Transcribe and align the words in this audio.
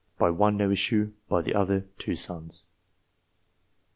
By 0.17 0.31
one 0.31 0.57
no 0.57 0.71
issue; 0.71 1.13
by 1.29 1.43
the 1.43 1.53
other 1.53 1.81
2 1.99 2.15
sons. 2.15 2.65